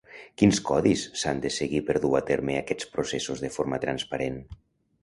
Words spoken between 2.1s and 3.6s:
a terme aquests processos de